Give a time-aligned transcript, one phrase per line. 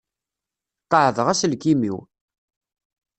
[0.91, 1.97] Qaεdeɣ aselkim-iw.